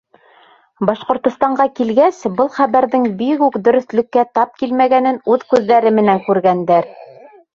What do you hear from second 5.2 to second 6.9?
үҙ күҙҙәре менән күргәндәр.